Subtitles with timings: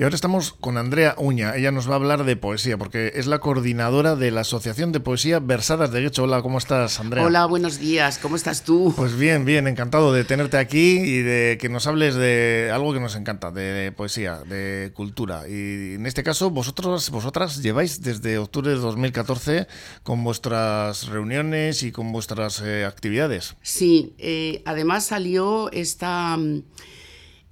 [0.00, 1.56] Y ahora estamos con Andrea Uña.
[1.56, 5.00] Ella nos va a hablar de poesía, porque es la coordinadora de la Asociación de
[5.00, 6.22] Poesía Versadas de Guecho.
[6.22, 7.24] Hola, ¿cómo estás, Andrea?
[7.24, 8.18] Hola, buenos días.
[8.18, 8.94] ¿Cómo estás tú?
[8.96, 13.00] Pues bien, bien, encantado de tenerte aquí y de que nos hables de algo que
[13.00, 15.48] nos encanta, de poesía, de cultura.
[15.48, 19.66] Y en este caso, vosotros, vosotras lleváis desde octubre de 2014
[20.04, 23.56] con vuestras reuniones y con vuestras eh, actividades.
[23.62, 26.62] Sí, eh, además salió esta mm,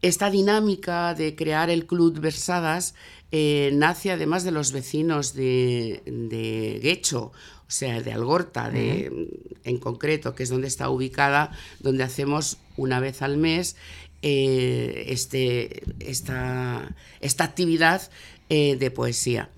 [0.07, 2.95] esta dinámica de crear el Club Versadas
[3.33, 7.33] eh, nace además de los vecinos de, de Guecho,
[7.69, 9.29] o sea, de Algorta de,
[9.65, 11.51] en concreto, que es donde está ubicada,
[11.81, 13.77] donde hacemos una vez al mes
[14.23, 18.03] eh, este, esta, esta actividad
[18.49, 19.51] eh, de poesía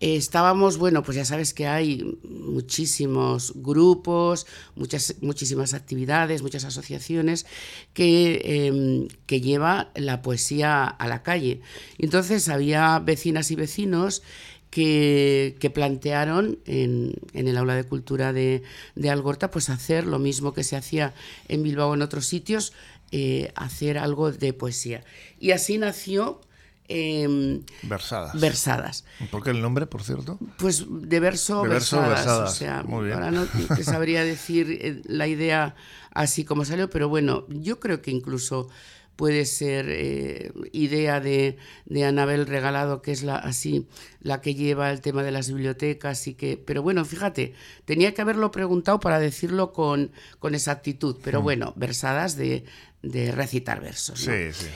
[0.00, 7.46] estábamos, bueno, pues ya sabes que hay muchísimos grupos, muchas, muchísimas actividades, muchas asociaciones
[7.92, 11.60] que, eh, que lleva la poesía a la calle.
[11.98, 14.22] Entonces había vecinas y vecinos
[14.70, 18.64] que, que, plantearon en, en, el aula de cultura de,
[18.96, 21.14] de, Algorta, pues hacer lo mismo que se hacía
[21.46, 22.72] en Bilbao en otros sitios,
[23.12, 25.04] eh, hacer algo de poesía.
[25.38, 26.40] Y así nació
[26.88, 28.38] eh, versadas.
[28.38, 29.04] Versadas.
[29.30, 30.38] ¿Por qué el nombre, por cierto?
[30.58, 32.52] Pues de verso, de verso versadas.
[32.52, 35.74] O sea, ahora no te sabría decir eh, la idea
[36.12, 38.68] así como salió, pero bueno, yo creo que incluso
[39.16, 43.86] puede ser eh, idea de, de, Anabel Regalado, que es la así
[44.20, 48.22] la que lleva el tema de las bibliotecas y que, pero bueno, fíjate, tenía que
[48.22, 51.44] haberlo preguntado para decirlo con, con exactitud, pero mm.
[51.44, 52.64] bueno, versadas de,
[53.02, 54.26] de recitar versos.
[54.26, 54.34] ¿no?
[54.34, 54.66] Sí, sí.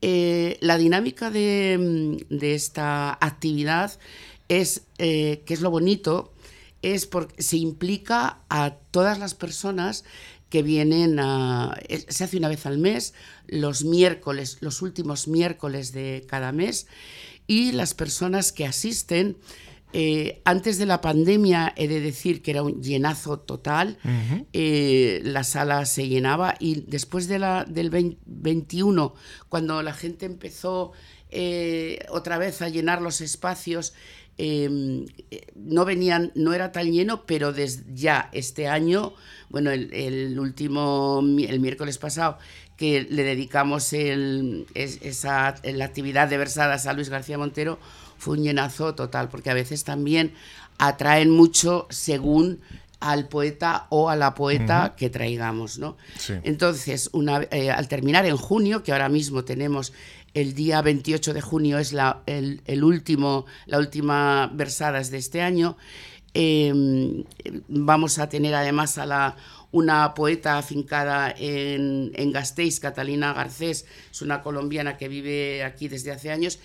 [0.00, 3.98] Eh, la dinámica de, de, esta actividad
[4.48, 6.32] es, eh, que es lo bonito,
[6.82, 10.04] es porque se implica a todas las personas
[10.50, 11.76] que vienen a...
[12.08, 13.14] Se hace una vez al mes,
[13.46, 16.86] los miércoles, los últimos miércoles de cada mes,
[17.46, 19.36] y las personas que asisten
[19.92, 24.46] eh, antes de la pandemia he de decir que era un llenazo total, uh -huh.
[24.52, 29.14] eh, la sala se llenaba y después de la, del 20, 21,
[29.48, 30.92] cuando la gente empezó
[31.30, 33.94] eh, otra vez a llenar los espacios,
[34.36, 35.06] em,
[35.56, 39.14] no venían, no era tan lleno, pero desde ya este año,
[39.48, 42.38] bueno, el, el último, el miércoles pasado,
[42.76, 47.80] que le dedicamos el, esa, la actividad de versadas a Luis García Montero,
[48.18, 50.34] fue un llenazo total, porque a veces también
[50.78, 52.60] atraen mucho según
[53.00, 54.94] al poeta o a la poeta uh -huh.
[54.96, 55.96] que traigamos, ¿no?
[56.18, 56.34] Sí.
[56.42, 59.92] Entonces, una, eh, al terminar en junio, que ahora mismo tenemos
[60.34, 65.42] el día 28 de junio es la, el, el último, la última versadas de este
[65.42, 65.76] año,
[66.40, 67.24] eh,
[67.68, 69.36] vamos a tener además a la
[69.70, 76.10] una poeta afincada en, en, Gasteiz, Catalina Garcés, es una colombiana que vive aquí desde
[76.10, 76.58] hace años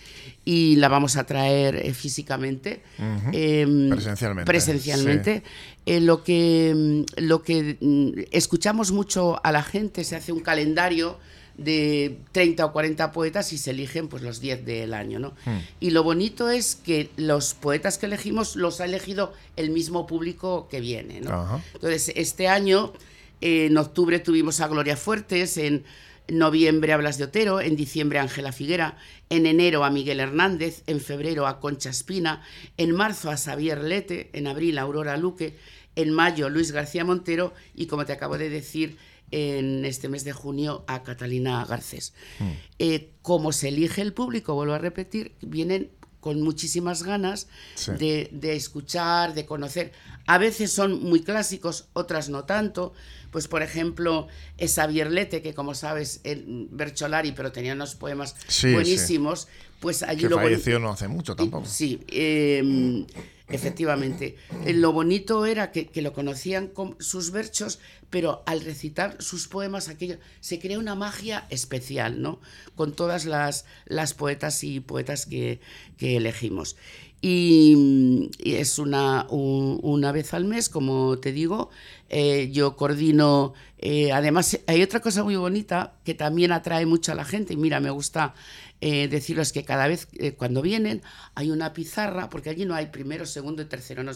[0.45, 3.31] y la vamos a traer eh, físicamente, uh -huh.
[3.34, 4.47] eh, presencialmente.
[4.47, 5.44] presencialmente.
[5.45, 5.51] Sí.
[5.85, 11.17] Eh, lo, que, lo que mm, escuchamos mucho a la gente, se hace un calendario
[11.58, 15.34] de 30 o 40 poetas y se eligen pues los 10 del año, ¿no?
[15.46, 15.59] Hmm.
[15.80, 20.68] Y lo bonito es que los poetas que elegimos los ha elegido el mismo público
[20.69, 21.62] que viene, ¿no?
[21.74, 22.94] Entonces, este año,
[23.41, 25.84] eh, en octubre tuvimos a Gloria Fuertes, en
[26.28, 28.97] noviembre a Blas de Otero, en diciembre a Ángela Figuera,
[29.30, 32.44] en enero a Miguel Hernández, en febrero a Concha Espina,
[32.78, 35.58] en marzo a Xavier Lete, en abril a Aurora Luque,
[35.96, 38.98] en mayo Luis García Montero y, como te acabo de decir,
[39.31, 42.14] en este mes de junio a Catalina Garcés.
[42.40, 42.52] Mm.
[42.80, 45.90] Eh, como se elige el público, vuelvo a repetir, vienen
[46.20, 47.92] con muchísimas ganas sí.
[48.00, 49.92] de, de, escuchar, de conocer.
[50.26, 52.94] A veces son muy clásicos, otras no tanto.
[53.32, 54.28] Pues, por ejemplo,
[54.58, 59.42] es Xavier Lete, que como sabes, Bercholari, pero tenía unos poemas sí, buenísimos.
[59.42, 59.48] Sí.
[59.80, 61.66] Pues allí que lo falleció no hace mucho tampoco.
[61.66, 63.06] Sí, eh,
[63.50, 64.36] efectivamente.
[64.66, 69.90] Eh, lo bonito era que, lo conocían con sus versos, pero al recitar sus poemas,
[69.90, 72.40] aquello, se crea una magia especial, ¿no?
[72.76, 75.59] Con todas las, las poetas y poetas que
[76.00, 76.76] elegimos.
[77.25, 81.70] Y, es una, un, una vez al mes, como te digo,
[82.09, 87.16] eh, yo coordino, eh, además hay otra cosa muy bonita que también atrae mucho a
[87.16, 88.34] la gente, y mira, me gusta
[88.81, 91.02] eh, decirles que cada vez eh, cuando vienen
[91.34, 94.11] hay una pizarra, porque allí no hay primero, segundo y tercero, no,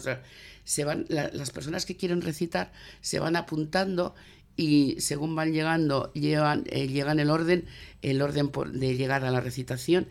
[0.64, 4.14] se van, la, las personas que quieren recitar se van apuntando
[4.58, 7.64] y según van llegando, llevan, eh, llegan el orden,
[8.02, 10.08] el orden por, de llegada a la recitación.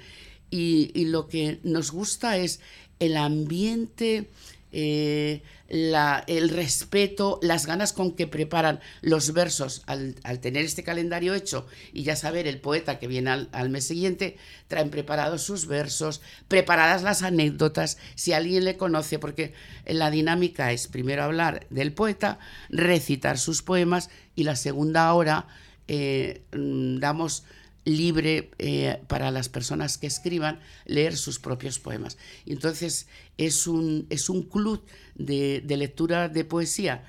[0.49, 2.59] Y, lo que nos gusta es
[2.99, 4.29] el ambiente
[4.73, 9.81] eh, la- el respeto, las ganas con que preparan los versos.
[9.85, 13.69] Al, al tener este calendario hecho y ya saber el poeta que viene al, al
[13.69, 19.53] mes siguiente, traen preparados sus versos, preparadas las anécdotas, si alguien le conoce, porque
[19.85, 22.39] la dinámica es primero hablar del poeta,
[22.69, 25.47] recitar sus poemas y la segunda hora
[25.88, 27.43] eh, mm, damos
[27.88, 32.18] libre eh, para las personas que escriban leer sus propios poemas.
[32.45, 33.07] Entonces
[33.38, 34.84] es un, es un club
[35.16, 37.04] de, de lectura de poesía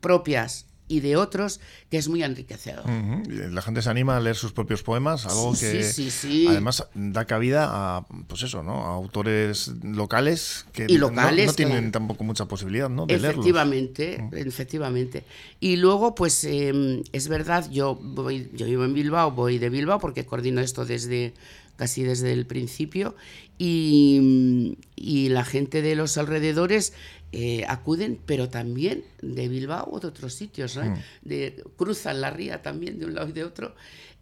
[0.00, 1.60] propias y de otros
[1.90, 2.84] que es muy enriquecedor.
[3.28, 6.46] La gente se anima a leer sus propios poemas, algo Sí, que sí, sí, sí.
[6.48, 8.84] además da cabida a, pues eso, ¿no?
[8.84, 11.92] A autores locales que Y no- locales, no, tienen claro.
[11.92, 13.06] tampoco mucha posibilidad, ¿no?
[13.06, 13.44] De leerlos.
[13.46, 15.24] Efectivamente, efectivamente.
[15.60, 19.98] Y luego, pues eh, es verdad, yo voy, yo vivo en Bilbao, voy de Bilbao
[19.98, 21.32] porque coordino esto desde
[21.76, 23.14] casi desde el principio
[23.58, 26.92] y, y la gente de los alrededores
[27.32, 30.92] eh, acuden, pero también de Bilbao o de otros sitios, ¿eh?
[31.22, 33.74] de, cruzan la ría también de un lado y de otro.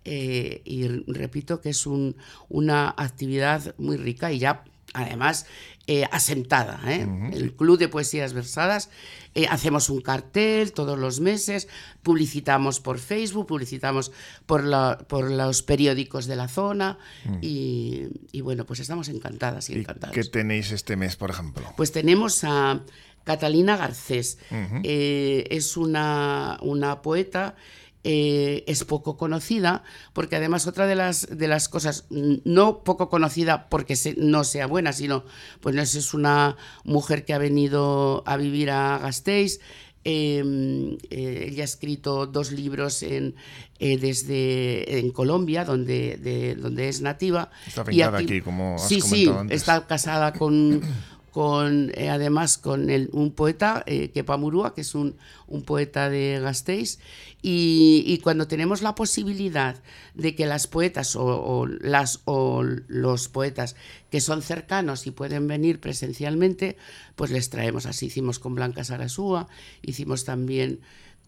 [0.04, 2.16] eh, y repito que es un-
[2.48, 4.64] una actividad muy rica y ya
[4.94, 5.46] además
[5.86, 6.80] eh, asentada.
[6.86, 7.06] ¿eh?
[7.32, 8.90] El Club de Poesías Versadas,
[9.34, 11.68] eh, hacemos un cartel todos los meses,
[12.02, 14.12] publicitamos por Facebook, publicitamos
[14.46, 16.98] por, la- por los periódicos de la zona
[17.40, 20.14] y, y bueno, pues estamos encantadas y ¿Y encantados.
[20.14, 21.64] qué tenéis este mes, por ejemplo?
[21.76, 22.80] Pues tenemos a
[23.24, 24.38] Catalina Garcés.
[24.84, 27.54] Es una, una poeta.
[28.04, 29.82] Eh, es poco conocida,
[30.14, 34.44] porque además otra de las, de las cosas, mm, no poco conocida porque se- no
[34.44, 35.24] sea buena, sino
[35.60, 39.60] pues no, es una mujer que ha venido a vivir a Gasteiz,
[40.02, 43.34] eh, eh, ella ha escrito dos libros en,
[43.78, 47.50] eh, desde en Colombia, donde, de- donde es nativa.
[47.66, 49.60] Está y afincada aquí, como has sí, sí, antes.
[49.60, 50.80] está casada con,
[51.30, 55.16] con eh, además con el- un poeta, eh, Kepa Murúa, que es un,
[55.46, 56.98] un poeta de Gasteiz,
[57.42, 59.76] y, y cuando tenemos la posibilidad
[60.14, 63.76] de que las poetas o, las, o los poetas
[64.10, 66.76] que son cercanos y pueden venir presencialmente,
[67.16, 67.86] pues les traemos.
[67.86, 69.48] Así hicimos con Blanca Sarasúa,
[69.82, 70.80] hicimos también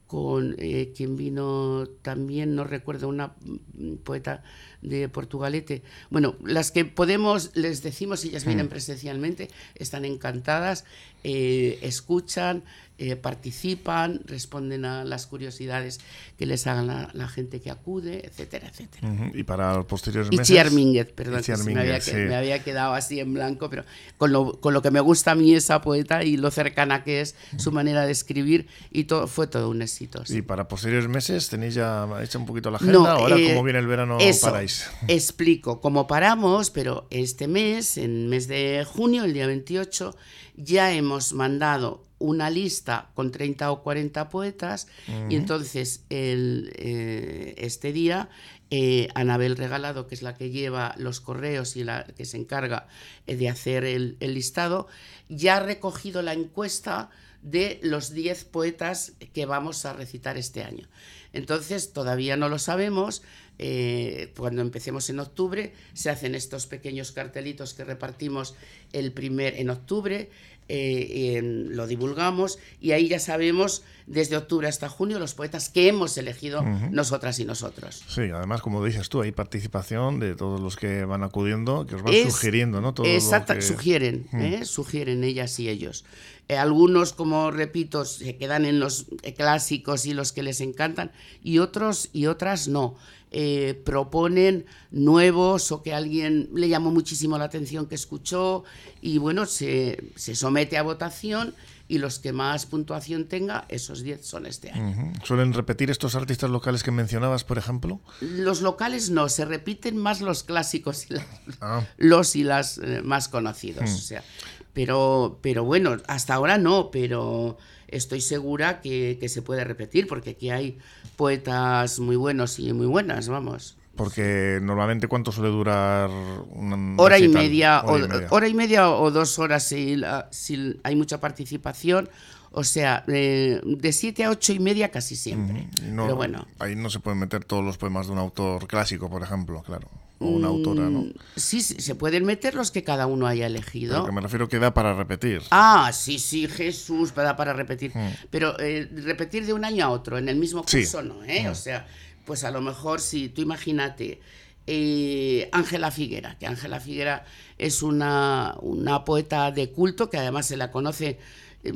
[0.06, 3.34] con eh, quien vino también, no recuerdo, una
[3.74, 4.42] mm, poeta
[4.82, 5.82] de Portugalete.
[6.10, 10.84] Bueno, las que podemos, les decimos, ellas vienen presencialmente, están encantadas,
[11.24, 12.64] eh, escuchan,
[12.98, 15.98] eh, participan, responden a las curiosidades
[16.38, 19.08] que les hagan la, la gente que acude, etcétera, etcétera.
[19.10, 19.36] Ujú.
[19.36, 20.48] Y para los posteriores Y meses.
[20.54, 20.70] Chiar
[21.14, 22.16] perdón, que Itziar se me, había, Mínguez, que- sí.
[22.16, 23.84] me había quedado así en blanco, pero
[24.18, 27.20] con lo, con lo que me gusta a mí esa poeta y lo cercana que
[27.22, 30.24] es su manera de escribir, y todo fue todo un éxito.
[30.26, 30.38] sí.
[30.38, 32.92] Y para posteriores meses, ¿tenéis ya hecha un poquito la agenda?
[32.92, 34.71] No, Ahora, eh, como viene el verano, eso, paráis.
[35.08, 35.80] Explico.
[35.80, 40.14] Cómo paramos, pero este mes, en mes de junio, el día 28,
[40.56, 44.86] ya hemos mandado una lista con 30 o 40 poetas
[45.28, 48.28] y entonces el, eh, este día
[48.70, 52.86] eh, Anabel Regalado, que es la que lleva los correos y la que se encarga
[53.26, 54.86] eh, de hacer el, el listado,
[55.28, 57.10] ya ha recogido la encuesta
[57.42, 60.88] de los 10 poetas que vamos a recitar este año.
[61.32, 63.22] Entonces, todavía no lo sabemos.
[63.58, 68.54] eh, cuando empecemos en octubre, se hacen estos pequeños cartelitos que repartimos
[68.92, 70.30] el primer en octubre,
[70.68, 75.86] eh, en- lo divulgamos y ahí ya sabemos desde octubre hasta junio los poetas que
[75.86, 78.02] hemos elegido nosotras y nosotros.
[78.08, 82.02] Sí, además, como dices tú, hay participación de todos los que van acudiendo, que os
[82.02, 82.94] van Es- sugiriendo, ¿no?
[82.94, 84.64] Todo lo Exacta, que- sugieren, ¿eh?
[84.64, 86.04] sugieren ellas y ellos.
[86.48, 91.12] Eh, algunos, como repito, se quedan en los eh, clásicos y los que les encantan,
[91.42, 92.96] y otros y otras no.
[93.34, 98.64] Eh, proponen nuevos o que alguien le llamó muchísimo la atención que escuchó,
[99.00, 101.54] y bueno, se, se somete a votación
[101.92, 105.12] y los que más puntuación tenga, esos 10 son este año.
[105.24, 108.00] ¿Suelen repetir estos artistas locales que mencionabas, por ejemplo?
[108.22, 111.26] Los locales no, se repiten más los clásicos y las,
[111.60, 111.86] Ah.
[111.98, 113.90] los y las eh, más conocidos.
[113.90, 113.94] Hmm.
[113.94, 114.24] O sea,
[114.72, 117.58] pero, pero bueno, hasta ahora no, pero
[117.88, 120.78] estoy segura que, que se puede repetir, porque aquí hay
[121.16, 123.76] poetas muy buenos y muy buenas, vamos.
[124.02, 126.10] Porque normalmente, ¿cuánto suele durar
[126.50, 128.26] una Hora y, media, Hora y o, media.
[128.30, 132.08] hora y media o dos horas si, la- si hay mucha participación.
[132.54, 135.68] O sea, eh, de siete a ocho y media casi siempre.
[135.84, 136.46] No- Pero bueno.
[136.58, 139.88] Ahí no se pueden meter todos los poemas de un autor clásico, por ejemplo, claro.
[140.18, 141.00] O una autora, ¿no?
[141.00, 144.04] Mm, Sí, sí, se pueden meter los que cada uno haya Pero elegido.
[144.04, 145.42] que me refiero que da para repetir.
[145.50, 147.92] Ah, sí, sí, Jesús, para, para repetir.
[148.30, 150.78] Pero eh, repetir de un año a otro, en el mismo Sí.
[150.80, 151.48] curso no, ¿eh?
[151.48, 151.86] O sea,
[152.24, 154.20] pues a lo mejor si tú imagínate,
[154.66, 157.24] eh, Ángela Figuera, que Ángela Figuera
[157.58, 161.18] es una, una, poeta de culto que además se la conoce.
[161.64, 161.72] Eh,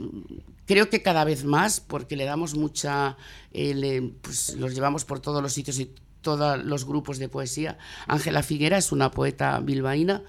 [0.66, 3.16] creo que cada vez más, porque le damos mucha,
[3.52, 7.78] eh, pues los llevamos por todos los sitios y todos los grupos de poesía.
[8.06, 10.22] Ángela Figuera es una poeta bilbaína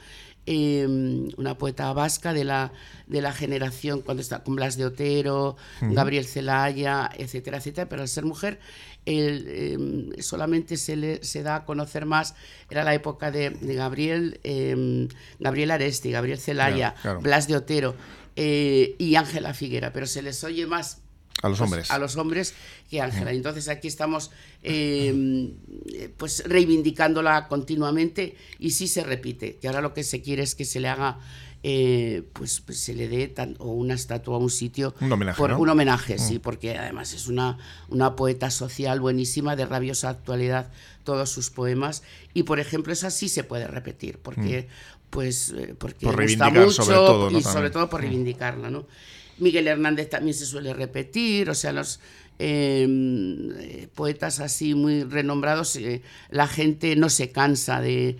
[0.50, 2.72] Em, una poeta vasca de la,
[3.06, 8.08] de la generación cuando está con Blas de Otero, Gabriel Celaya, etcétera, etcétera, pero al
[8.08, 8.58] ser mujer
[9.06, 12.34] em, solamente se, le, se da a conocer más,
[12.70, 17.96] era la época de, Gabriel, eh, Gabriel Aresti, Gabriel Celaya, Blas de Otero
[18.38, 21.02] eh, y Ángela Figuera, pero se les oye más
[21.42, 21.92] a los pues, hombres.
[21.92, 22.54] a los hombres
[22.90, 23.32] que Ángela.
[23.32, 24.32] Entonces aquí estamos
[24.64, 25.54] em,
[26.18, 30.66] pues reivindicándola continuamente y sí se repite, que ahora lo que se quiere es que
[30.66, 31.20] se le haga
[31.64, 34.94] eh, pues, pues, se le dé o una estatua a un sitio.
[35.02, 35.38] Un homenaje.
[35.38, 36.42] Por, Un homenaje, sí, mm.
[36.42, 37.58] porque además es una,
[37.90, 40.72] una poeta social buenísima, de rabiosa actualidad,
[41.04, 42.04] todos sus poemas.
[42.34, 45.10] Y por ejemplo, esa sí se puede repetir, porque, mm.
[45.10, 48.04] pues, eh, porque gusta mucho y sobre todo por mm.
[48.04, 48.86] reivindicarla, ¿no?
[49.40, 52.00] Miguel Hernández también se suele repetir, o sea, los
[52.40, 58.18] eh, poetas así muy renombrados, eh, la gente no se cansa de,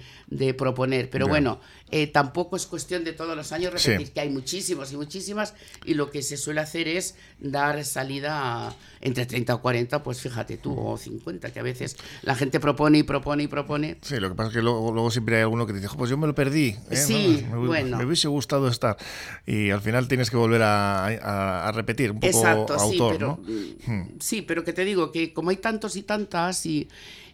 [0.58, 1.60] proponer, pero bueno,
[1.90, 5.54] eh, tampoco es cuestión de todos los años repetir, que hay muchísimos y muchísimas,
[5.86, 10.22] y lo que se suele hacer es dar salida a entre 30 o 40, pues
[10.22, 13.98] fíjate tú, o 50, que a veces la gente propone y propone y propone.
[14.02, 16.28] Sí, lo que pasa es que luego, siempre hay alguno que dice, pues yo me
[16.28, 16.76] lo perdí.
[16.90, 16.96] ¿eh?
[16.96, 17.98] Sí, me, bueno.
[17.98, 18.98] Me hubiese gustado estar.
[19.46, 23.92] Y al final tienes que volver a, repetir un poco Exacto, autor, sí, pero, mm,
[23.92, 24.07] hmm.
[24.20, 26.88] Sí, pero que te digo que como hay tantos y tantas y...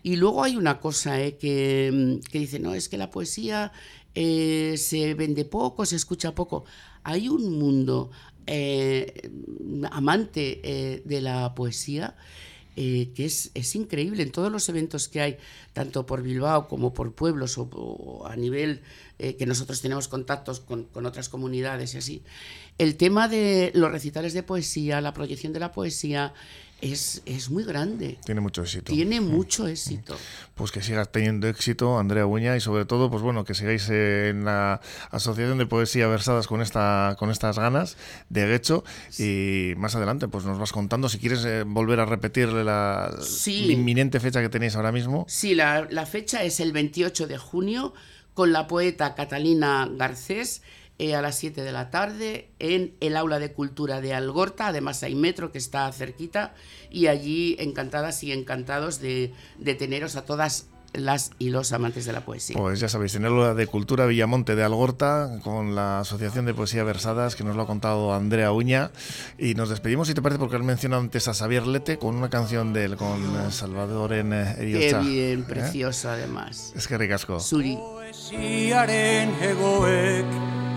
[0.03, 3.71] Y luego hay una cosa eh, que, mm, que dice, no, es que la poesía
[4.13, 6.65] eh, se vende poco, se escucha poco.
[7.03, 8.11] Hay un mundo
[8.45, 9.31] eh,
[9.91, 12.15] amante de la poesía
[12.75, 15.37] que es, es, increíble en todos los eventos que hay,
[15.73, 18.81] tanto por Bilbao como por pueblos o, a nivel
[19.19, 22.23] que nosotros tenemos contactos con, con, otras comunidades y así.
[22.77, 26.33] El tema de los recitales de poesía, la proyección de la poesía,
[26.83, 28.17] es, muy grande.
[28.25, 28.91] Tiene mucho éxito.
[28.91, 29.23] Tiene mm.
[29.23, 30.17] mucho éxito.
[30.55, 34.45] Pues que sigas teniendo éxito, Andrea Uña, y sobre todo, pues bueno, que sigáis en
[34.45, 37.97] la Asociación de Poesía Versadas con esta con estas ganas
[38.29, 38.83] de hecho
[39.17, 43.15] y más adelante pues nos vas contando si quieres eh, volver a repetir la
[43.45, 45.25] inminente fecha que tenéis ahora mismo.
[45.27, 47.93] Sí, la, la fecha es el 28 de junio
[48.33, 50.61] con la poeta Catalina Garcés
[51.03, 55.03] eh, a las 7 de la tarde en el aula de cultura de Algorta, además
[55.03, 56.53] hay metro que está cerquita
[56.89, 62.13] y allí encantadas y encantados de, de teneros a todas las y los amantes de
[62.13, 62.55] la poesía.
[62.57, 66.53] Pues ya sabéis, en el aula de cultura Villamonte de Algorta con la Asociación de
[66.53, 68.91] Poesía Versadas que nos lo ha contado Andrea Uña
[69.37, 72.29] y nos despedimos si te parece porque has mencionado antes a Xavier Lete con una
[72.29, 75.01] canción de él con Salvador en Eriocha.
[75.01, 75.45] Qué bien, ¿Eh?
[75.49, 76.71] precioso además.
[76.77, 77.41] Es que ricasco.
[77.41, 77.77] Suri.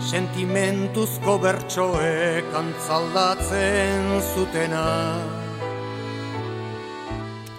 [0.07, 4.85] Sentimentuzko bertsoek antzaldatzen zutena.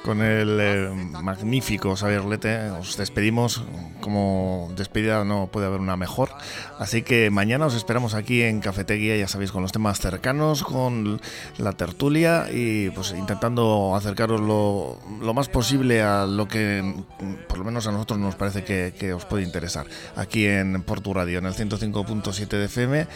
[0.08, 0.88] Con el eh,
[1.22, 3.62] magnífico Xavier Lete os despedimos.
[4.00, 6.30] Como despedida no puede haber una mejor.
[6.78, 11.20] Así que mañana os esperamos aquí en Cafetería, ya sabéis, con los temas cercanos, con
[11.58, 14.98] la tertulia y pues intentando acercaros lo,
[15.34, 17.04] más posible a lo que
[17.46, 19.84] por lo menos a nosotros nos parece que, os puede interesar.
[20.16, 23.06] Aquí en Portu Radio, en el 105.7 de FM.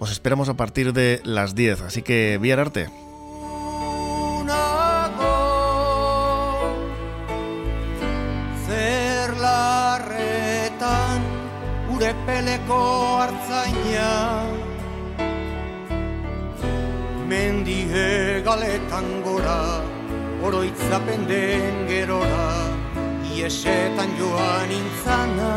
[0.00, 1.80] Os esperamos a partir de las 10.
[1.80, 2.90] Así que, Vía Arte.
[12.26, 12.82] Peleko
[13.20, 14.10] hartzaina.
[17.32, 19.80] Mendie galetan gora
[20.44, 22.48] Oroitzapen den gerora
[23.32, 25.54] Iesetan joan intzana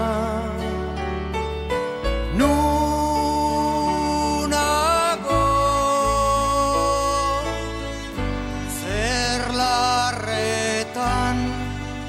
[8.80, 11.38] Zer larretan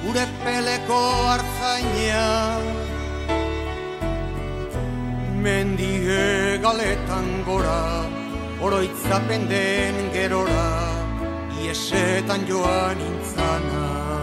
[0.06, 1.55] Ure peleko hartzaina
[6.66, 8.02] galetan gora,
[8.58, 10.66] oroitzapen den gerora,
[11.62, 14.15] iesetan joan intzana.